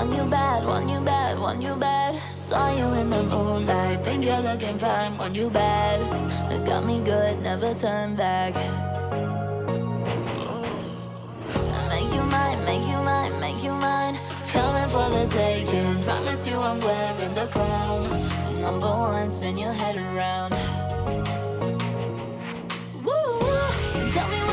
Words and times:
Want 0.00 0.14
you 0.14 0.24
bad, 0.24 0.64
want 0.64 0.88
you 0.88 1.00
bad, 1.00 1.38
want 1.38 1.60
you 1.60 1.76
bad. 1.76 2.18
Saw 2.34 2.74
you 2.74 2.86
in 2.98 3.10
the 3.10 3.22
moonlight, 3.22 4.02
think 4.02 4.24
you're 4.24 4.40
looking 4.40 4.78
fine. 4.78 5.18
Want 5.18 5.36
you 5.36 5.50
bad, 5.50 6.00
it 6.50 6.64
got 6.64 6.86
me 6.86 7.02
good, 7.02 7.42
never 7.42 7.74
turn 7.74 8.16
back. 8.16 8.54
Make 11.92 12.14
you 12.14 12.22
mine, 12.32 12.64
make 12.64 12.86
you 12.88 12.96
mine, 13.04 13.38
make 13.40 13.62
you 13.62 13.72
mine. 13.72 14.16
Coming 14.48 14.88
for 14.88 15.06
the 15.10 15.28
taking. 15.30 16.02
Promise 16.02 16.46
you 16.46 16.56
I'm 16.56 16.80
wearing 16.80 17.34
the 17.34 17.46
crown. 17.48 18.62
Number 18.62 18.88
one, 18.88 19.28
spin 19.28 19.58
your 19.58 19.74
head 19.74 19.96
around. 19.96 20.54
et 24.14 24.49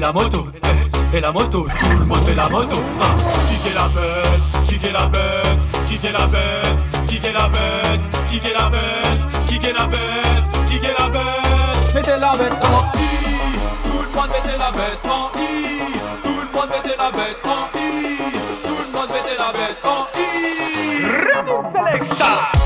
et 0.00 0.02
la 0.02 0.12
moto, 0.12 0.46
eh, 1.12 1.16
et 1.16 1.20
la 1.20 1.30
moto, 1.30 1.66
tout 1.78 1.98
le 1.98 2.04
monde 2.06 2.20
fait 2.20 2.34
la 2.34 2.48
moto. 2.48 2.76
Ah. 3.02 3.04
Qui 3.62 3.68
est 3.68 3.74
la 3.74 3.88
bête, 3.88 4.66
qui 4.66 4.74
est 4.76 4.92
la 4.92 5.06
bête, 5.06 5.66
qui 5.86 6.06
est 6.06 6.12
la 6.12 6.26
bête, 6.26 6.80
qui 7.06 7.16
est 7.16 7.32
la 7.32 7.48
bête, 7.48 8.10
qui 8.30 8.36
est 8.38 8.54
la 8.54 8.70
bête, 8.70 9.20
qui 9.46 9.56
est 9.56 9.72
la 9.72 9.86
bête, 9.86 10.48
qui 10.66 10.76
est 10.76 10.94
la 10.98 11.08
bête. 11.10 11.94
Mettez 11.94 12.18
la 12.18 12.32
bête 12.32 12.52
en 12.64 12.80
I, 12.96 13.08
tout 13.84 14.00
le 14.00 14.08
monde 14.16 14.30
mettez 14.32 14.56
la 14.58 14.70
bête 14.70 15.04
en 15.04 15.28
I, 15.38 16.00
tout 16.24 16.40
le 16.40 16.46
monde 16.56 16.70
mettez 16.70 16.96
la 16.96 17.10
bête 17.10 17.44
en 17.44 17.68
I, 17.76 17.80
tout 18.66 18.78
le 18.78 18.90
monde 18.96 19.10
mettez 19.12 19.36
la 19.38 19.52
bête 19.52 19.84
en 19.84 20.08
I. 22.56 22.59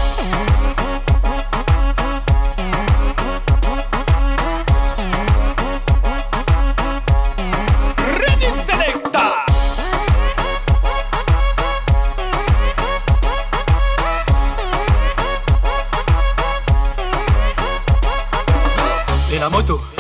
Selecta. 19.55 19.95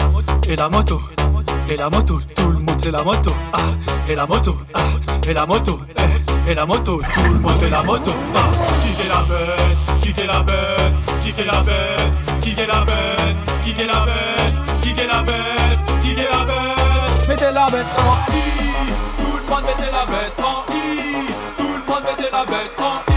et 0.49 0.57
la 0.57 0.69
moto, 0.69 1.01
et 1.71 1.77
la 1.77 1.89
moto, 1.89 2.21
tout 2.35 2.51
le 2.51 2.59
monde 2.59 2.75
c'est 2.79 2.91
la 2.91 3.03
moto, 3.05 3.31
ah, 3.53 3.59
et 4.09 4.15
la 4.17 4.27
moto, 4.27 4.57
ah, 4.75 4.81
et 5.29 5.33
la 5.33 5.47
moto, 5.47 5.81
eh, 5.97 6.51
et 6.51 6.55
la 6.55 6.67
moto, 6.67 7.01
tout 7.13 7.33
le 7.33 7.39
monde 7.39 7.53
fait 7.61 7.71
la 7.71 7.83
moto, 7.83 8.11
ah, 8.35 8.41
qui 8.83 9.03
est 9.03 9.09
la 9.09 9.23
bête, 9.23 10.01
qui 10.01 10.11
est 10.21 10.27
la 10.27 10.43
bête, 10.43 11.01
qui 11.23 11.41
est 11.41 11.45
la 11.45 11.63
bête, 11.63 12.41
qui 12.43 12.51
est 12.51 12.67
la 12.67 12.85
bête, 12.85 13.39
qui 13.63 13.71
est 13.81 13.87
la 13.87 14.01
bête, 14.05 14.83
qui 14.83 14.91
est 14.91 15.07
la 15.07 15.23
bête, 15.23 15.79
qui 16.03 16.11
est 16.11 16.31
la 16.31 16.45
bête, 16.45 17.29
mettez 17.29 17.53
la 17.53 17.67
bête 17.71 17.87
en 17.99 18.33
I, 18.33 18.43
tout 19.19 19.37
le 19.37 19.51
monde 19.51 19.65
mettez 19.67 19.93
la 19.93 20.05
bête 20.05 20.35
en 20.43 20.73
I, 20.73 21.35
tout 21.57 21.65
le 21.65 21.93
monde 21.93 22.03
mettez 22.05 22.31
la 22.33 22.45
bête 22.45 22.73
en 22.81 23.11
I. 23.11 23.14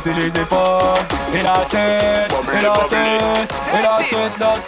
péter 0.00 0.14
les 0.14 0.40
épaules 0.40 0.58
et 1.34 1.42
la 1.42 1.64
tête, 1.68 2.32
et 2.52 2.62
la 2.62 2.72
tête, 2.88 3.54
et 3.72 3.82
la 3.82 3.98
tête, 3.98 4.38
la 4.38 4.46
tête, 4.52 4.67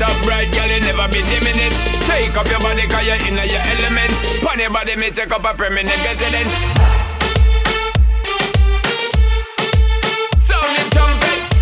top 0.00 0.16
right, 0.24 0.48
girl, 0.56 0.64
you 0.64 0.80
never 0.80 1.04
be 1.12 1.20
dimming 1.28 1.60
it. 1.60 1.76
Shake 2.08 2.32
up 2.32 2.48
your 2.48 2.58
body, 2.64 2.88
cause 2.88 3.04
you're 3.04 3.20
in 3.28 3.36
your 3.36 3.60
element. 3.68 4.08
Pony 4.40 4.64
body 4.72 4.96
may 4.96 5.12
take 5.12 5.28
up 5.28 5.44
a 5.44 5.52
permanent 5.52 5.92
residence. 6.00 6.56
Sounding 10.40 10.88
trumpets. 10.88 11.52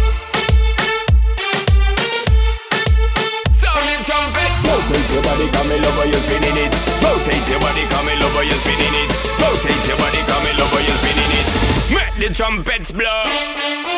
Sounding 3.50 4.02
trumpets. 4.06 4.62
Rotate 4.70 5.11
your 5.11 5.23
body, 5.26 5.46
come 5.50 5.70
in 5.75 5.82
you're 5.82 6.23
spinning 6.23 6.58
it. 6.62 6.70
Rotate 7.02 7.43
your 7.50 7.58
body, 7.58 7.82
come 7.91 8.06
in 8.06 8.23
you're 8.23 8.62
spinning 8.62 8.94
it. 9.02 9.11
Rotate 9.43 9.82
your 9.91 9.99
body, 9.99 10.23
come 10.31 10.46
in 10.46 10.55
you're 10.55 11.00
spinning 11.02 11.32
it. 11.43 11.46
Make 11.91 12.14
the 12.23 12.31
trumpets 12.32 12.93
blow. 12.94 13.97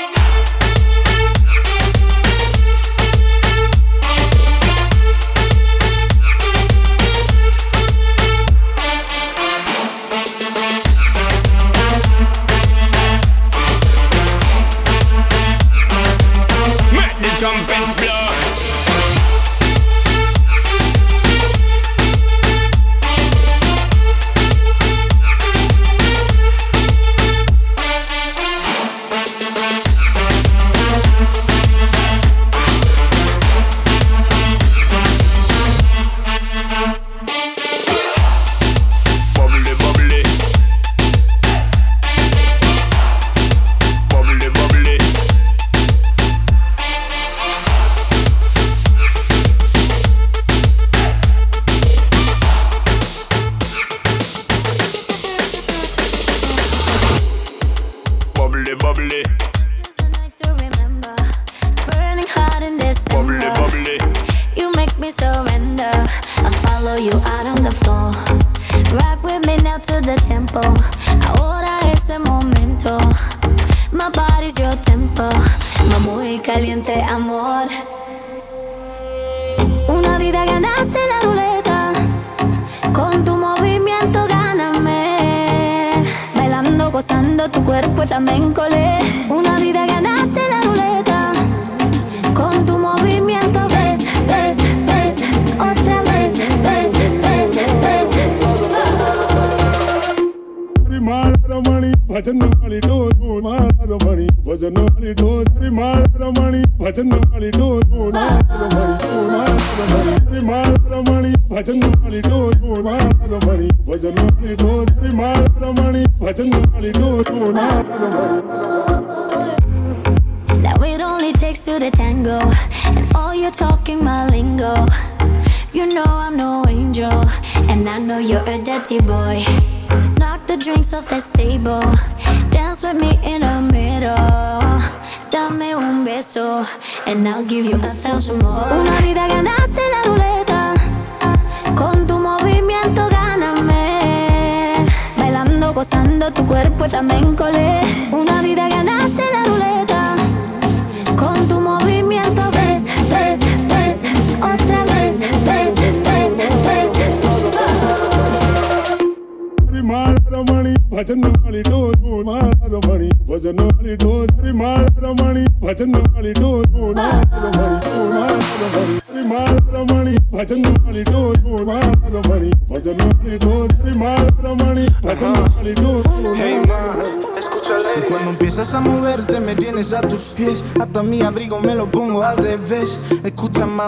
jumping, 17.41 17.87
split. 17.87 18.10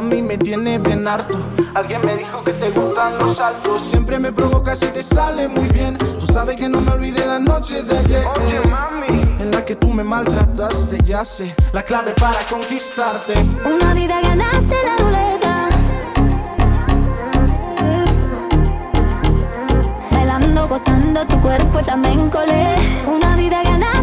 Mami 0.01 0.23
me 0.23 0.39
tiene 0.39 0.79
bien 0.79 1.07
harto. 1.07 1.39
Alguien 1.75 2.01
me 2.07 2.17
dijo 2.17 2.43
que 2.45 2.53
te 2.53 2.71
gustan 2.71 3.19
los 3.19 3.39
altos 3.39 3.85
Siempre 3.85 4.19
me 4.19 4.33
provoca 4.33 4.75
si 4.75 4.87
te 4.87 5.03
sale 5.03 5.49
muy 5.49 5.69
bien. 5.69 5.99
Tú 5.99 6.27
sabes 6.27 6.57
que 6.57 6.67
no 6.67 6.81
me 6.81 6.93
olvidé 6.93 7.27
la 7.27 7.39
noche 7.39 7.83
de 7.83 7.99
ayer. 7.99 8.25
En 9.39 9.51
la 9.51 9.63
que 9.63 9.77
tú 9.77 9.89
me 9.89 10.03
maltrataste 10.03 10.99
Ya 11.05 11.27
sé. 11.27 11.55
La 11.73 11.83
clave 11.83 12.15
para 12.19 12.39
conquistarte. 12.49 13.35
Una 13.67 13.93
vida 13.93 14.23
ganaste 14.23 14.77
la 14.89 14.97
ruleta. 15.05 15.69
Bailando, 20.11 20.69
gozando 20.69 21.27
tu 21.27 21.39
cuerpo 21.41 21.81
es 21.81 21.85
flamenco. 21.85 22.39
Una 23.07 23.37
vida 23.37 23.63
ganaste 23.63 24.02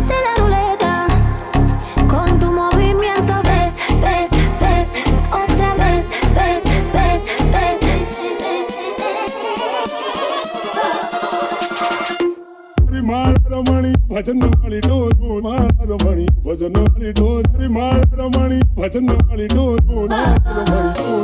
भजन 14.19 14.41
वाली 14.43 14.79
डोरो 14.83 15.35
माला 15.43 15.83
रमणी 15.89 16.23
भजन 16.45 16.73
वाली 16.77 17.11
डोरी 17.19 17.67
माला 17.75 18.07
रमणी 18.19 18.57
भजन 18.77 19.05
वाली 19.09 19.45
डोरो 19.53 19.99
माला 20.09 20.55
रमणी 20.55 20.89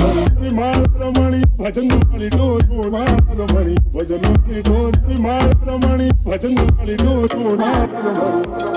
रमणी 0.00 0.48
माला 0.56 0.88
रमणी 1.02 1.40
भजन 1.60 1.86
वाली 1.92 2.28
डोरो 2.34 2.78
माला 2.90 3.16
रमणी 3.40 3.74
भजन 3.94 4.22
वाली 4.26 4.58
डोरी 4.68 5.14
माला 5.22 5.52
रमणी 5.68 6.08
भजन 6.26 6.54
वाली 6.58 6.94
डोरो 7.04 7.38
माला 7.54 7.84
रमणी 7.94 8.74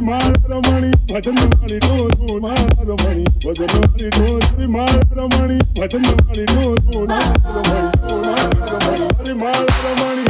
मारमणी 0.00 0.90
भजन 1.12 1.36
वाली 1.38 1.78
डोरो 1.78 2.38
मारमणी 2.42 3.24
भजन 3.44 3.70
वाली 3.78 4.08
डोरी 4.18 4.66
मारमणी 4.74 5.58
भजन 5.78 6.04
वाली 6.10 6.44
डोरो 6.52 6.98
मारमणी 7.06 9.32
मारमणी 9.44 10.29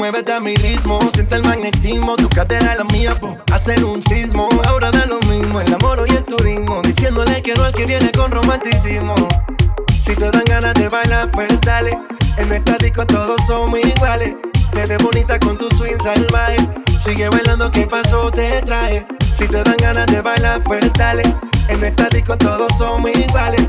Muévete 0.00 0.32
a 0.32 0.40
mi 0.40 0.56
ritmo, 0.56 0.98
siente 1.12 1.34
el 1.34 1.42
magnetismo, 1.42 2.16
tu 2.16 2.26
cadera 2.30 2.74
la 2.74 2.84
mía, 2.84 3.20
po, 3.20 3.36
hacen 3.52 3.84
un 3.84 4.02
sismo. 4.02 4.48
Ahora 4.66 4.90
da 4.90 5.04
lo 5.04 5.20
mismo, 5.28 5.60
el 5.60 5.74
amor 5.74 6.06
y 6.08 6.12
el 6.16 6.24
turismo, 6.24 6.80
diciéndole 6.80 7.42
que 7.42 7.52
no 7.52 7.64
al 7.64 7.74
que 7.74 7.84
viene 7.84 8.10
con 8.10 8.30
romanticismo. 8.30 9.14
Si 10.02 10.16
te 10.16 10.30
dan 10.30 10.44
ganas 10.46 10.72
de 10.72 10.88
bailar, 10.88 11.30
pues 11.32 11.60
dale. 11.60 11.98
En 12.38 12.48
nuestra 12.48 12.78
disco 12.78 13.04
todos 13.04 13.42
somos 13.46 13.78
iguales. 13.78 14.36
Te 14.72 14.86
ves 14.86 15.02
bonita 15.02 15.38
con 15.38 15.58
tu 15.58 15.68
swing 15.76 16.00
salvaje. 16.02 16.56
Sigue 16.98 17.28
bailando, 17.28 17.70
¿qué 17.70 17.86
pasó? 17.86 18.30
Te 18.30 18.62
traje. 18.62 19.06
Si 19.36 19.46
te 19.48 19.62
dan 19.62 19.76
ganas 19.76 20.06
de 20.06 20.22
bailar, 20.22 20.64
pues 20.64 20.90
dale. 20.94 21.24
En 21.68 21.78
nuestra 21.78 22.08
disco 22.08 22.38
todos 22.38 22.72
somos 22.78 23.10
iguales. 23.14 23.68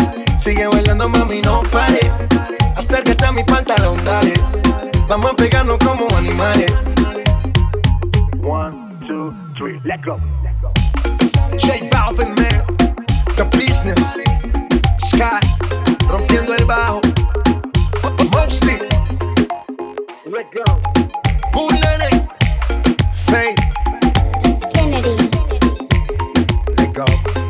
Sigue 0.41 0.65
bailando, 0.67 1.07
mami, 1.07 1.39
no 1.41 1.61
pare. 1.71 1.99
Acércate 2.75 3.25
a 3.25 3.31
mi 3.31 3.43
pantalón, 3.43 4.03
dale. 4.03 4.33
Vamos 5.07 5.31
a 5.31 5.35
pegarnos 5.35 5.77
como 5.77 6.07
animales. 6.17 6.73
One, 8.41 8.97
two, 9.05 9.31
three, 9.55 9.79
let 9.83 10.01
go. 10.03 10.17
J 11.59 11.87
Balvin, 11.91 12.33
man. 12.35 12.65
The 13.35 13.45
business. 13.55 13.99
Sky. 14.97 15.39
Rompiendo 16.09 16.55
el 16.55 16.65
bajo. 16.65 17.01
Mostly. 18.31 18.79
Let 20.25 20.47
go. 20.51 20.63
Bullet. 21.53 22.27
Faith. 23.27 23.59
Kennedy. 24.73 25.29
Let 26.77 26.93
go. 26.93 27.40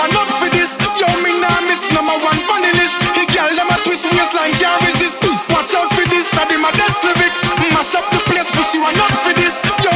man 0.00 0.16
up 0.16 0.30
for 0.40 0.48
this. 0.48 0.80
Yo, 0.96 1.08
me 1.20 1.36
nah 1.36 1.60
miss 1.68 1.84
number 1.92 2.16
one 2.24 2.40
funny 2.48 2.72
list. 2.80 2.96
He 3.12 3.28
girl 3.28 3.52
them 3.52 3.68
a 3.68 3.76
twist 3.84 4.08
waistline 4.08 4.52
can't 4.56 4.80
resist. 4.88 5.20
Watch 5.52 5.76
out 5.76 5.92
for 5.92 6.06
this, 6.08 6.32
I 6.40 6.48
did 6.48 6.60
my 6.60 6.72
best 6.72 7.04
lyrics. 7.04 7.44
Mash 7.76 7.92
up 7.94 8.08
the 8.08 8.20
place, 8.24 8.48
but 8.48 8.64
she 8.64 8.78
want 8.80 8.96
up 8.96 9.12
for 9.20 9.34
this. 9.36 9.60
Yo, 9.84 9.92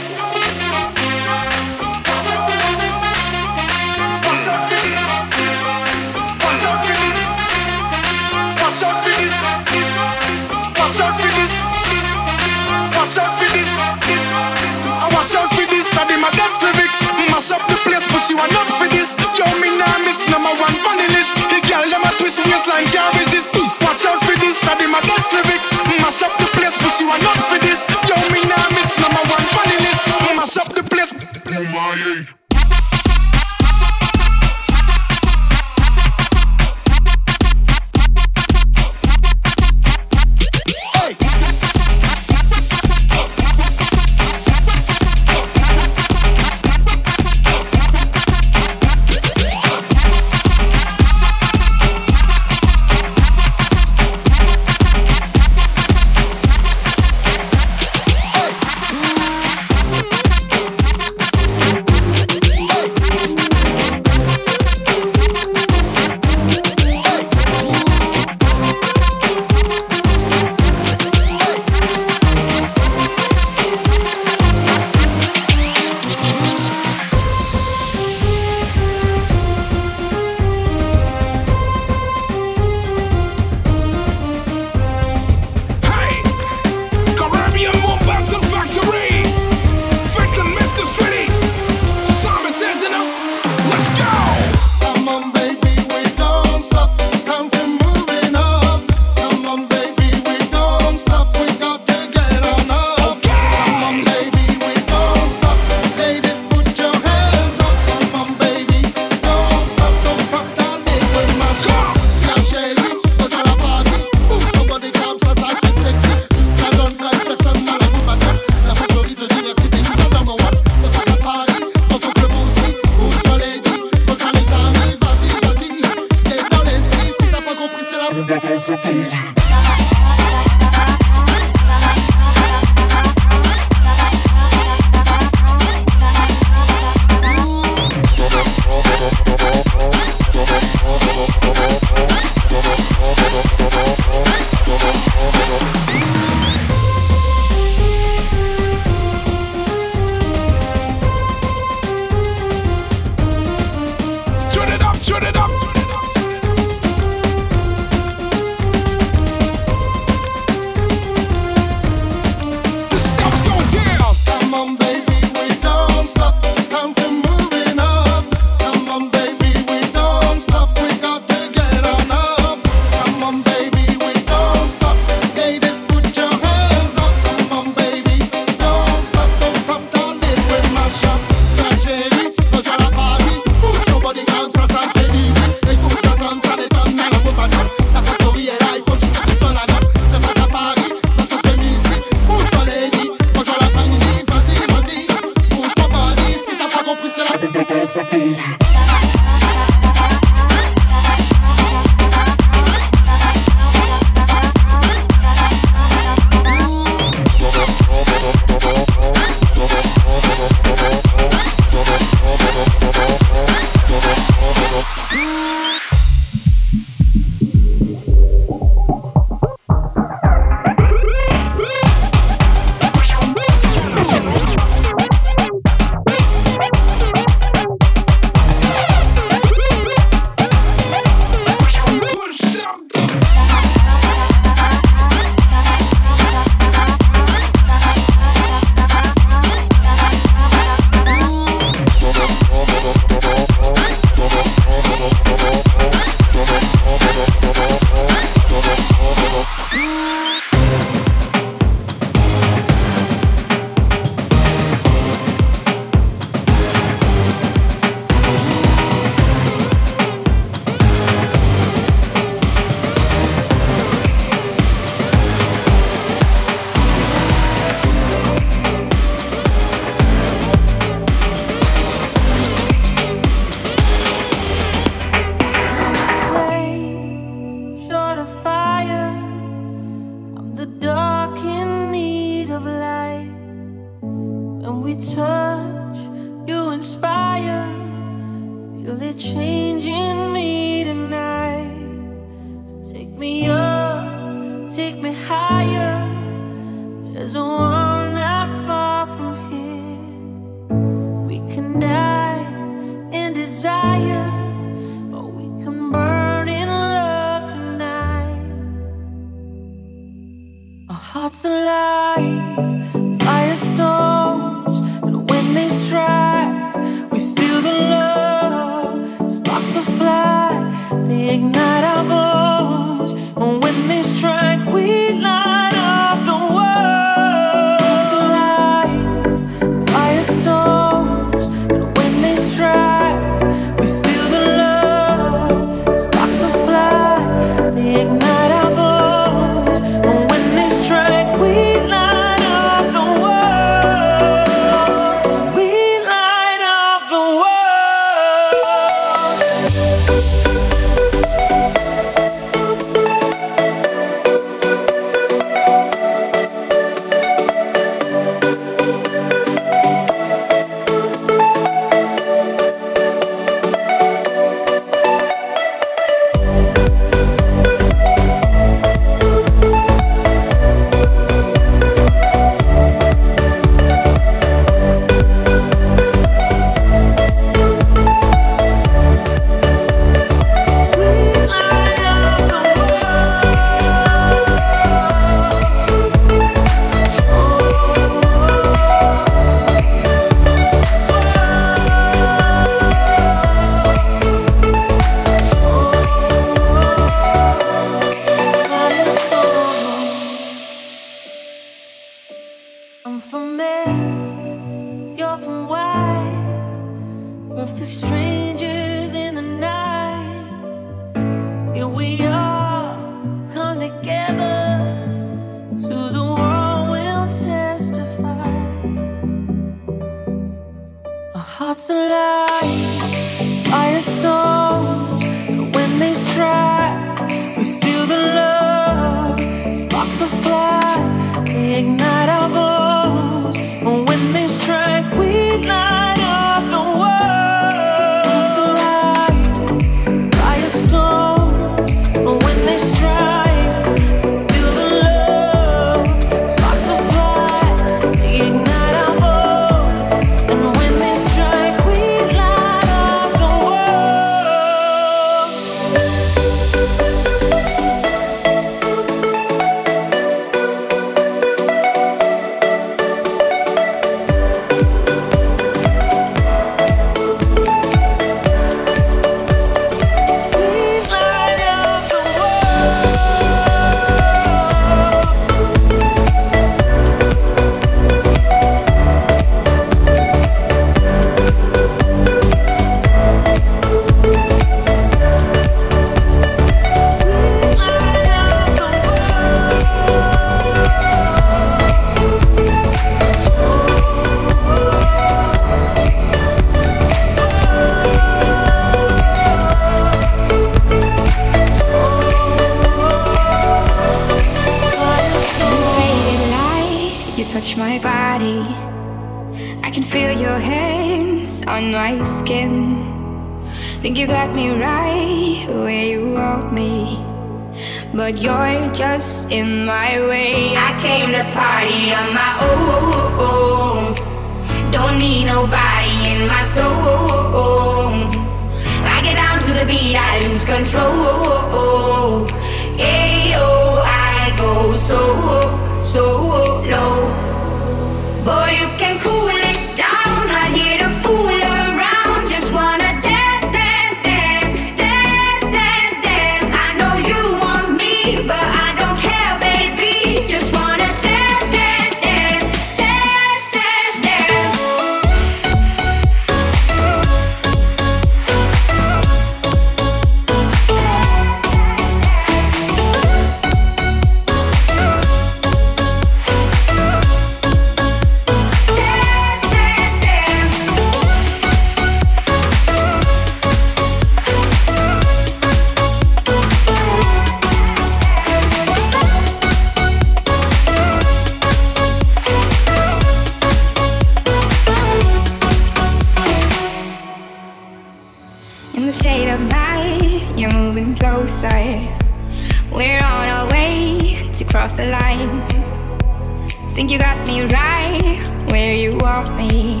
Think 596.94 597.10
you 597.10 597.18
got 597.18 597.44
me 597.44 597.62
right 597.62 598.38
where 598.70 598.94
you 598.94 599.16
want 599.16 599.52
me. 599.56 600.00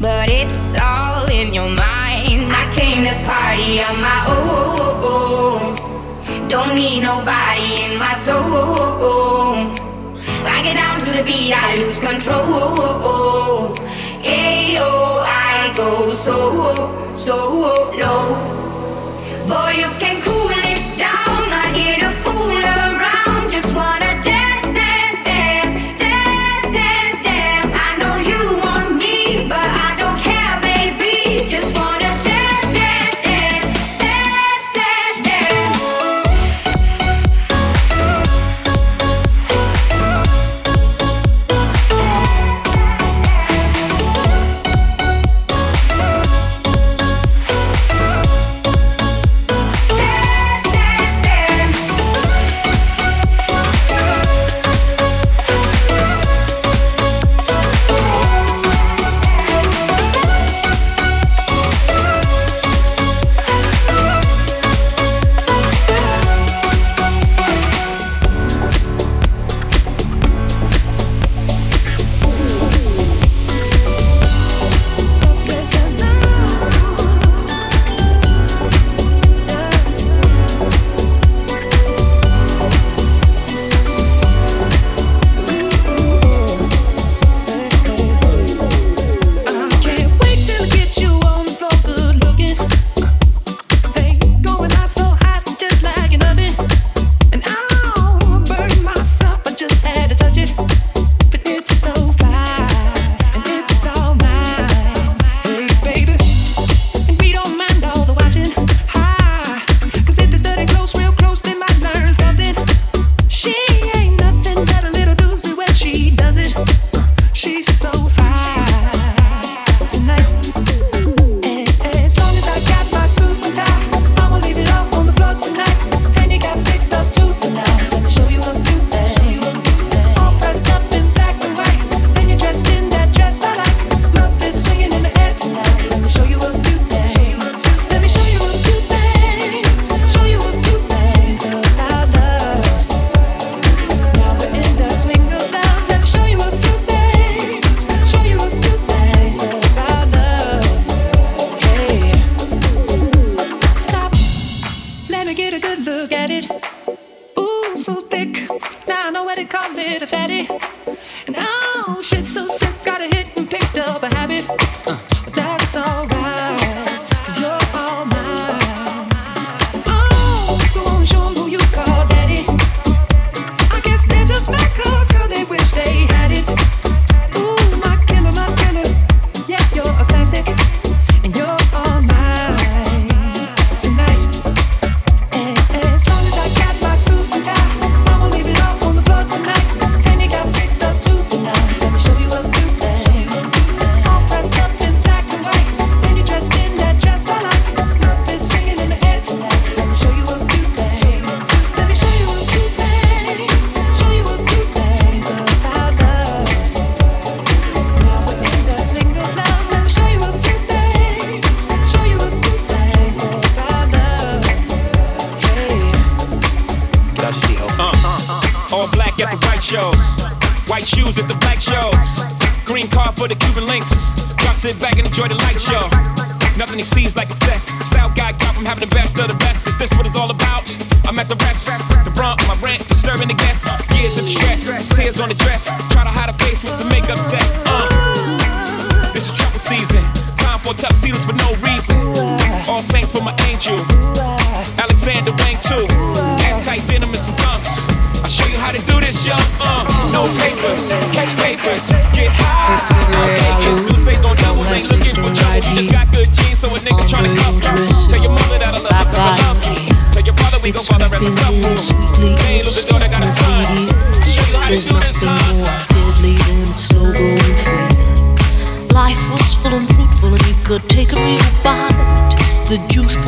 But 0.00 0.28
it's 0.28 0.74
all 0.82 1.30
in 1.30 1.54
your 1.54 1.68
mind. 1.68 2.50
I 2.50 2.64
came 2.74 3.04
to 3.06 3.14
party 3.22 3.78
on 3.86 4.00
my 4.02 4.20
own. 5.06 5.76
Don't 6.48 6.74
need 6.74 7.02
nobody 7.04 7.84
in 7.84 7.96
my 8.00 8.14
soul. 8.14 9.70
I 10.44 10.60
get 10.64 10.74
down 10.74 10.98
to 10.98 11.10
the 11.12 11.22
beat, 11.22 11.52
I 11.54 11.76
lose 11.76 12.00
control. 12.00 13.76
Ayo, 14.26 15.22
I 15.22 15.72
go 15.76 16.10
so, 16.10 17.12
so 17.12 17.36
low. 17.96 18.34
Boy, 19.46 19.74
you 19.78 19.90
can 20.00 20.20
cool. 20.22 20.41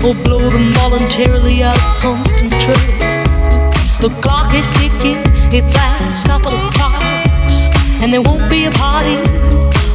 We'll 0.00 0.14
blow 0.14 0.48
them 0.48 0.72
voluntarily 0.74 1.64
out 1.64 1.74
of 1.74 2.00
constant 2.00 2.52
trust. 2.52 2.86
The 4.00 4.16
clock 4.22 4.54
is 4.54 4.70
ticking, 4.70 5.18
it's 5.52 5.74
last 5.74 6.24
couple 6.24 6.54
of 6.54 6.72
clocks, 6.72 7.68
and 8.00 8.12
there 8.12 8.22
won't 8.22 8.48
be 8.48 8.66
a 8.66 8.70
party 8.70 9.16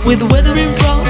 with 0.05 0.21
weather 0.29 0.55
in 0.57 0.75
front. 0.75 1.07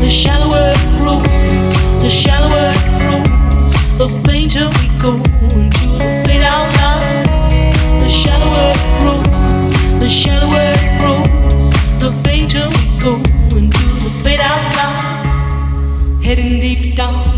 The 0.00 0.08
shallower 0.08 0.72
it 0.76 1.00
grows, 1.00 1.74
the 2.00 2.08
shallower 2.08 2.70
it 2.70 3.02
grows, 3.02 3.72
the 3.98 4.08
fainter 4.24 4.70
we 4.78 4.86
go 5.00 5.14
into 5.58 5.86
the 5.98 6.22
fade 6.24 6.42
out 6.42 6.72
line. 6.78 7.24
The 7.98 8.08
shallower 8.08 8.72
it 8.76 9.00
grows, 9.02 10.00
the 10.00 10.08
shallower 10.08 10.70
it 10.70 11.00
grows, 11.00 11.72
the 11.98 12.12
fainter 12.22 12.68
we 12.68 12.98
go 13.00 13.16
into 13.58 13.84
the 14.04 14.10
fade 14.22 14.40
out 14.40 14.72
line. 14.76 16.22
Heading 16.22 16.60
deep 16.60 16.94
down. 16.94 17.37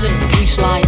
Peace 0.00 0.38
we 0.38 0.46
slide. 0.46 0.87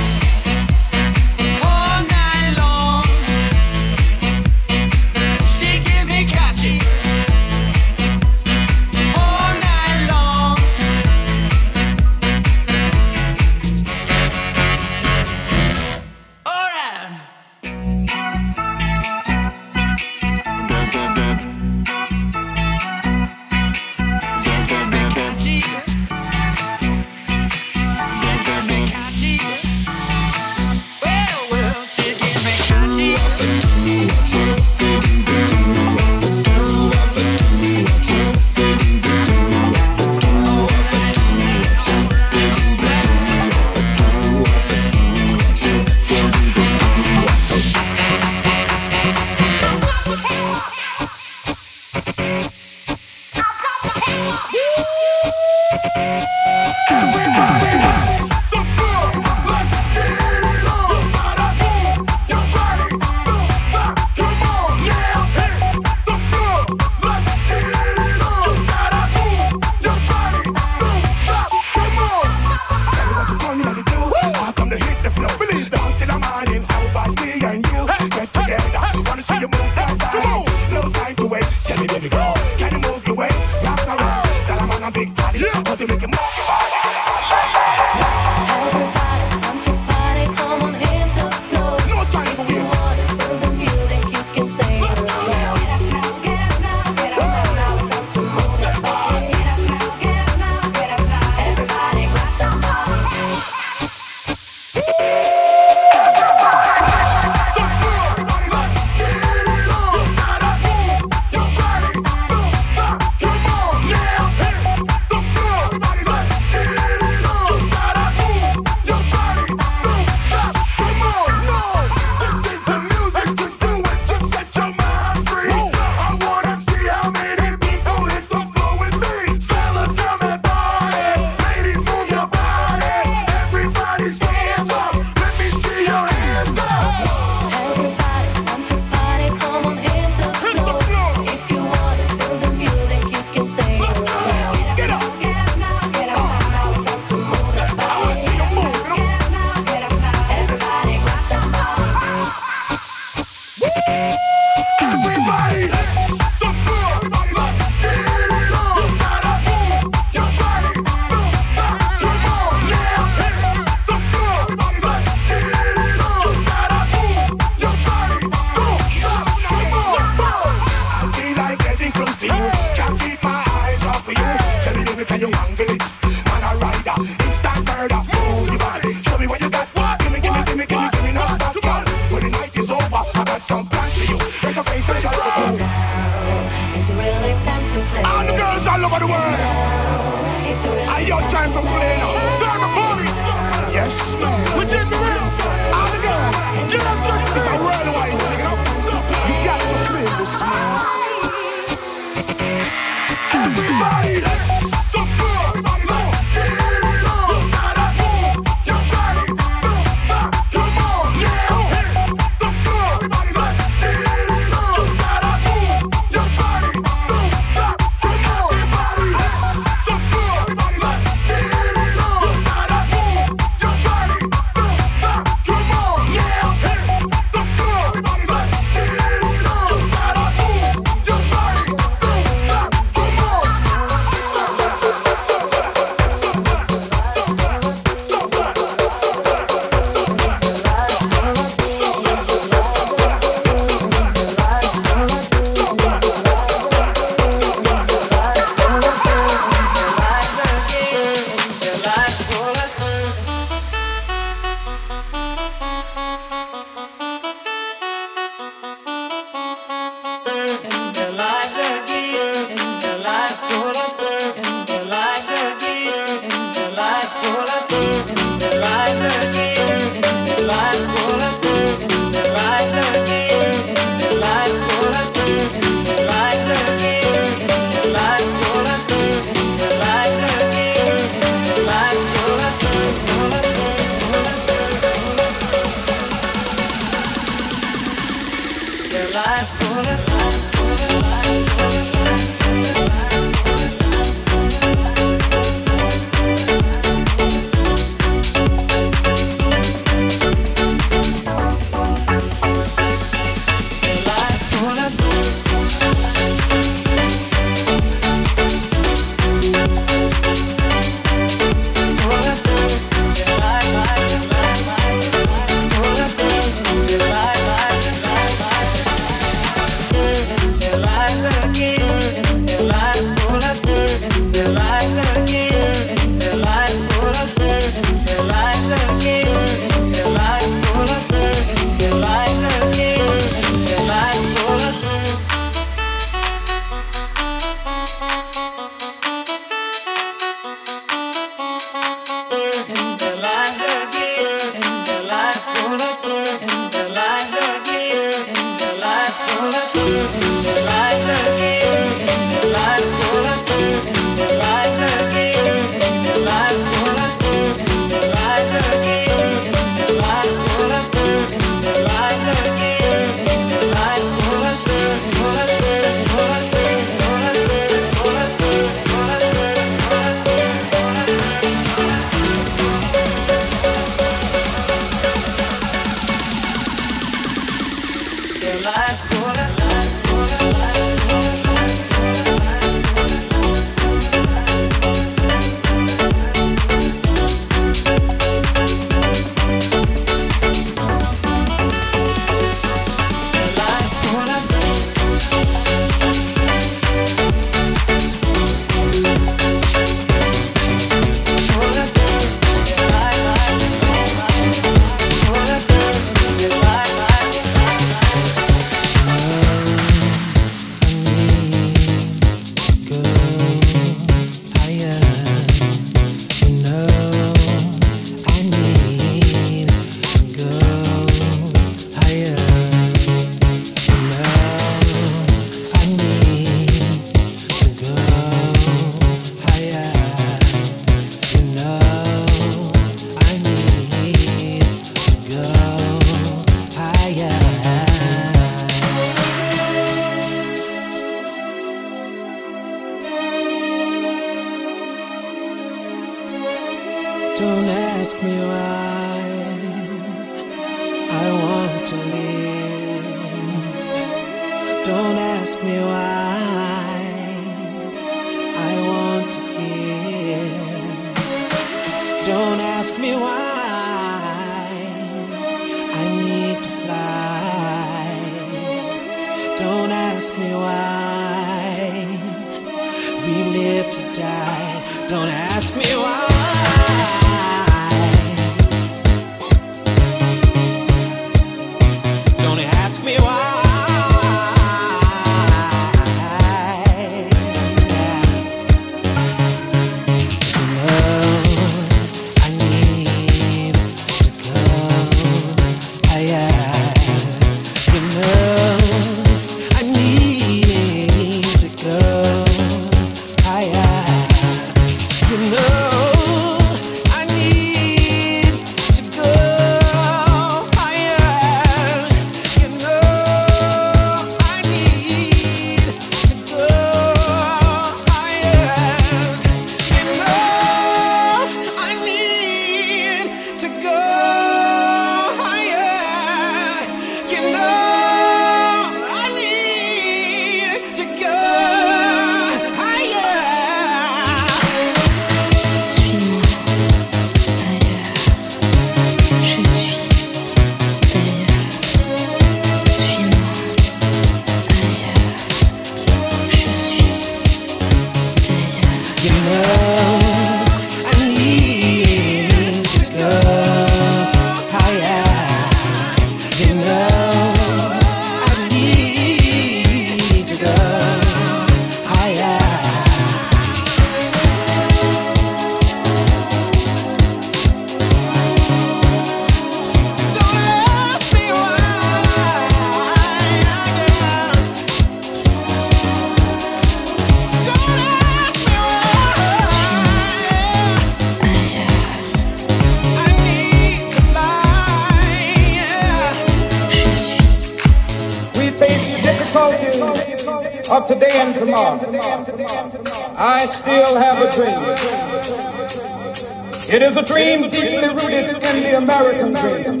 is 597.12 597.18
a 597.18 597.22
dream 597.22 597.68
deeply 597.68 598.08
rooted 598.08 598.56
in 598.64 598.82
the 598.82 598.96
American 598.96 599.52
dream. 599.52 600.00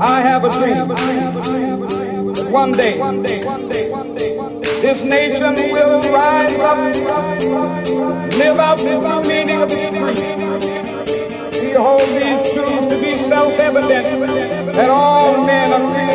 I 0.00 0.20
have 0.20 0.44
a 0.44 0.50
dream 0.50 0.88
that 2.34 2.48
one 2.50 2.72
day 2.72 2.98
this 4.82 5.04
nation 5.04 5.54
will 5.70 6.00
rise 6.10 6.58
up, 6.58 6.78
live 8.34 8.58
out 8.58 8.78
the 8.78 9.24
meaning 9.28 9.62
of 9.62 9.70
its 9.70 9.90
creed. 9.96 10.38
We 11.62 11.70
hold 11.74 12.00
these 12.00 12.52
truths 12.52 12.86
to 12.86 12.98
be 13.00 13.16
self-evident 13.18 14.74
that 14.74 14.90
all 14.90 15.44
men 15.44 15.72
are 15.72 15.92
created. 15.92 16.07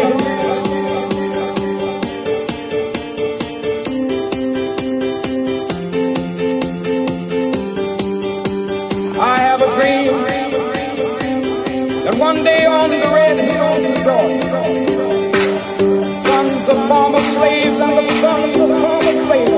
slaves 17.34 17.80
under 17.80 18.02
the 18.02 18.14
sons 18.22 18.60
of 18.60 18.70
former 18.70 19.26
slaves. 19.26 19.53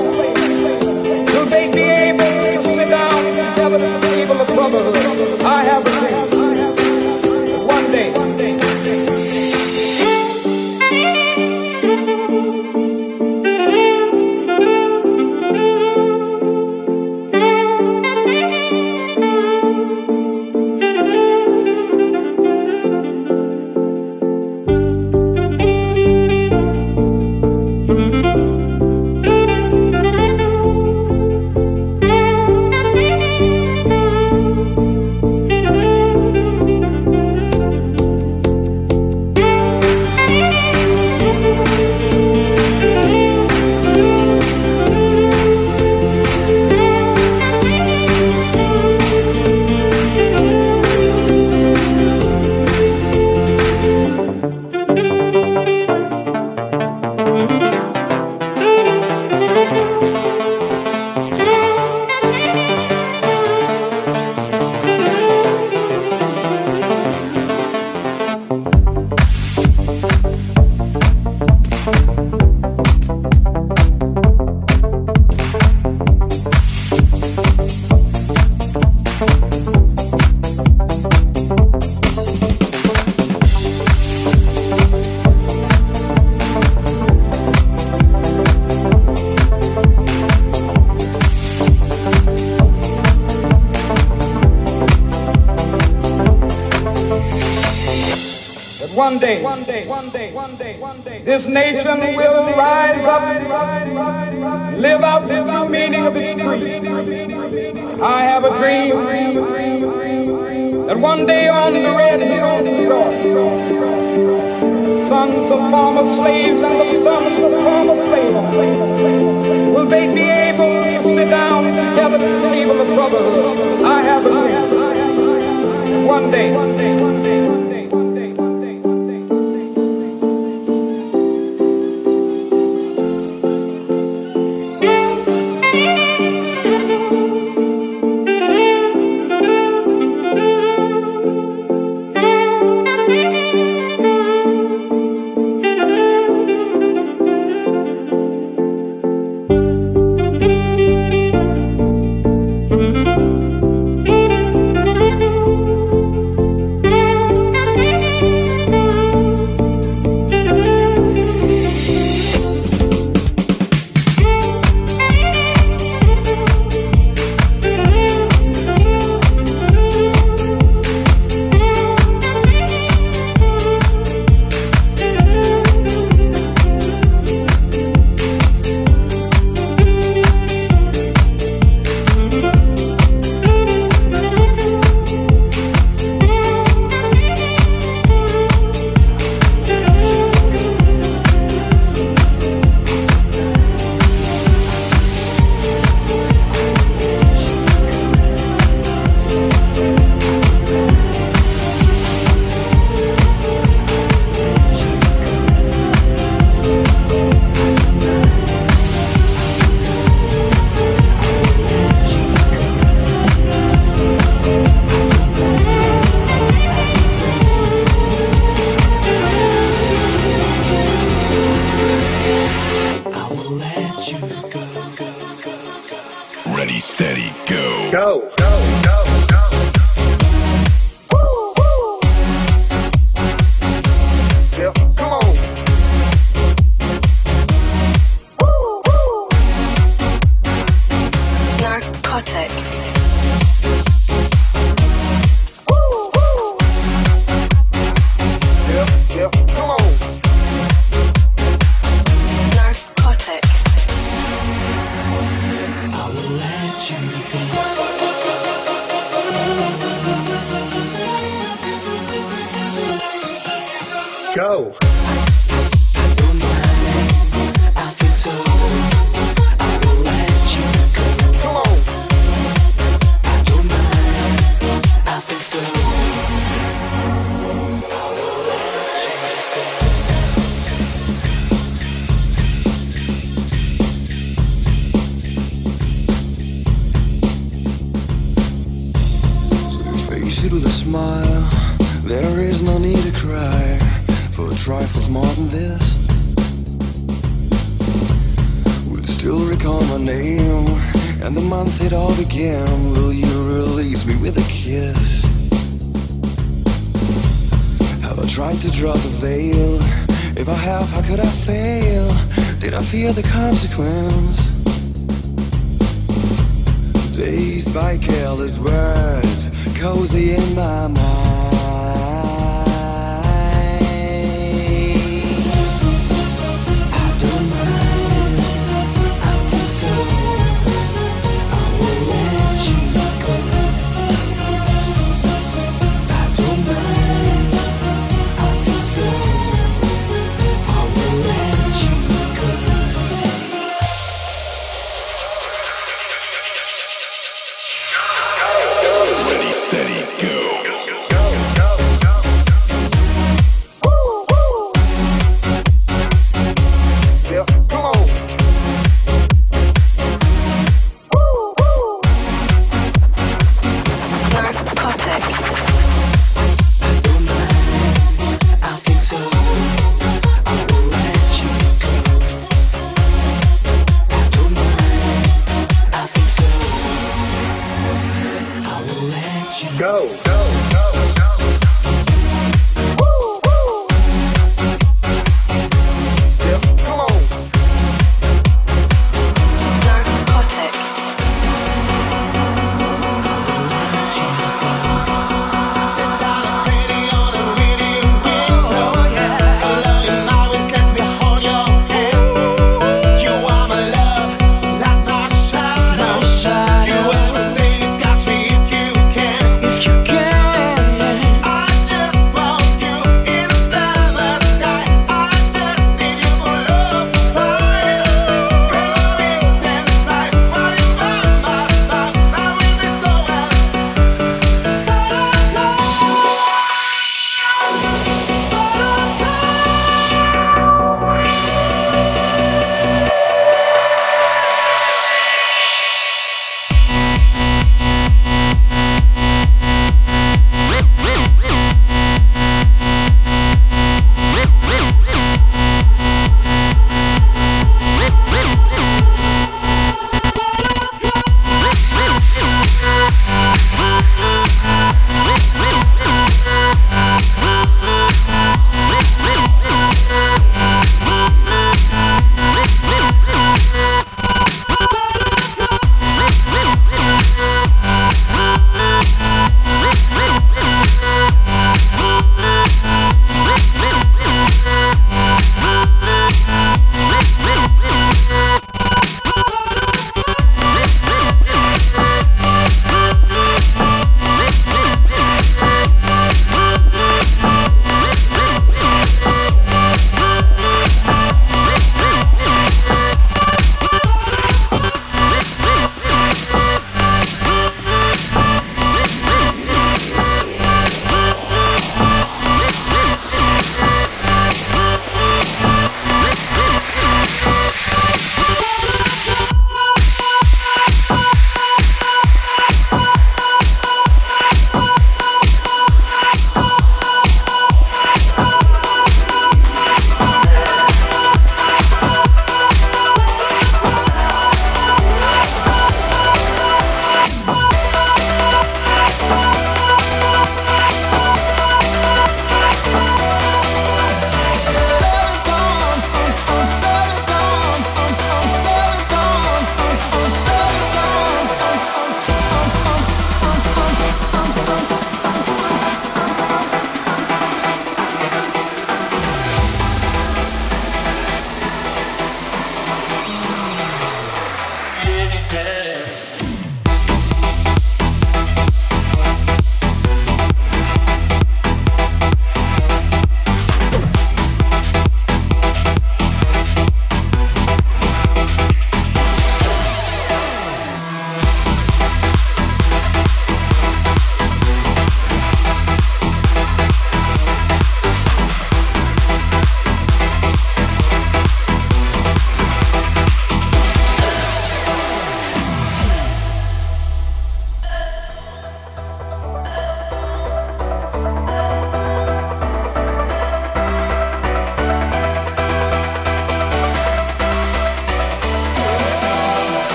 sons 115.48 115.70
former 115.70 116.04
slaves 116.04 116.60
and 116.62 116.80
the 116.80 117.00
sons 117.02 117.44
of 117.44 117.50
former 117.62 117.94
slaves. 117.94 119.74
Will 119.74 119.86
they 119.86 120.12
be 120.12 120.22
able 120.22 120.82
to 120.82 121.14
sit 121.14 121.30
down 121.30 121.64
together 121.64 122.16
at 122.16 122.42
the 122.42 122.48
table 122.48 122.80
of 122.80 122.86
brotherhood? 122.88 123.84
I 123.84 124.02
have 124.02 124.26
a 124.26 124.30
dream. 124.30 126.06
One 126.06 126.30
day, 126.30 126.52
one 126.52 126.76
day, 126.76 127.00
one 127.00 127.22
day. 127.22 127.45